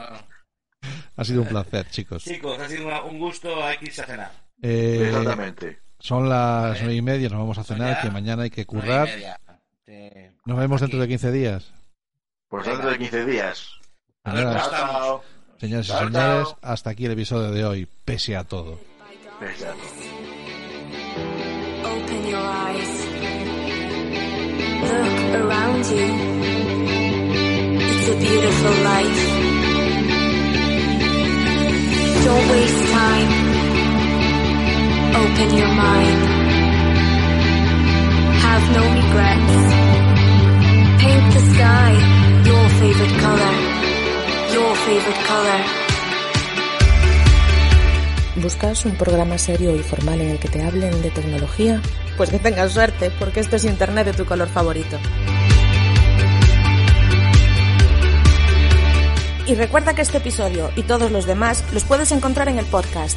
Ha 1.16 1.24
sido 1.24 1.40
un 1.42 1.48
placer, 1.48 1.88
chicos. 1.88 2.24
Chicos, 2.24 2.58
ha 2.58 2.68
sido 2.68 3.06
un 3.06 3.18
gusto, 3.18 3.64
hay 3.64 3.78
que 3.78 3.86
irse 3.86 4.02
a 4.02 4.06
cenar. 4.06 4.32
Eh, 4.60 5.06
Exactamente. 5.08 5.85
Son 6.06 6.28
las 6.28 6.78
nueve 6.82 6.94
y 6.94 7.02
media, 7.02 7.28
nos 7.28 7.40
vamos 7.40 7.58
a 7.58 7.64
cenar, 7.64 8.00
que 8.00 8.10
mañana 8.10 8.44
hay 8.44 8.50
que 8.50 8.64
currar. 8.64 9.08
Nos 10.44 10.56
vemos 10.56 10.80
dentro 10.80 11.00
de 11.00 11.08
15 11.08 11.32
días. 11.32 11.72
Pues 12.48 12.64
dentro 12.64 12.90
de 12.90 12.98
15 12.98 13.26
días. 13.26 13.70
Señoras, 14.24 14.70
Chao, 14.70 14.70
chao. 14.70 15.22
señoras 15.58 15.88
y 15.88 15.92
señores, 15.92 16.48
hasta 16.62 16.90
aquí 16.90 17.06
el 17.06 17.10
episodio 17.12 17.50
de 17.50 17.64
hoy, 17.64 17.88
pese 18.04 18.36
a 18.36 18.44
todo. 18.44 18.78
Pese 19.40 19.66
a 19.66 19.72
todo. 19.72 19.82
Open 21.90 22.26
your 22.30 22.38
eyes. 22.38 23.06
Look 24.82 25.34
around 25.42 25.84
you. 25.86 26.06
It's 27.82 28.08
a 28.08 28.16
beautiful 28.16 28.76
life. 28.84 29.18
Don't 32.24 32.48
waste 32.52 32.92
time. 32.92 33.45
Open 35.16 35.48
your 35.56 35.68
mind. 35.68 36.20
Have 38.44 38.64
no 38.76 38.82
regrets. 39.00 39.56
Paint 41.00 41.26
the 41.32 41.42
sky 41.54 41.92
your 42.44 42.68
favorite 42.80 43.16
color. 43.24 43.54
Your 44.52 44.76
favorite 44.84 45.22
color. 45.26 45.60
¿Buscas 48.42 48.84
un 48.84 48.94
programa 48.96 49.38
serio 49.38 49.74
y 49.74 49.78
formal 49.78 50.20
en 50.20 50.32
el 50.32 50.38
que 50.38 50.48
te 50.48 50.62
hablen 50.62 51.00
de 51.00 51.10
tecnología? 51.10 51.80
Pues 52.18 52.28
que 52.28 52.38
tengas 52.38 52.72
suerte, 52.72 53.10
porque 53.18 53.40
esto 53.40 53.56
es 53.56 53.64
Internet 53.64 54.04
de 54.08 54.12
tu 54.12 54.26
color 54.26 54.48
favorito. 54.48 54.98
Y 59.46 59.54
recuerda 59.54 59.94
que 59.94 60.02
este 60.02 60.18
episodio 60.18 60.70
y 60.76 60.82
todos 60.82 61.10
los 61.10 61.24
demás 61.24 61.64
los 61.72 61.84
puedes 61.84 62.12
encontrar 62.12 62.48
en 62.48 62.58
el 62.58 62.66
podcast 62.66 63.16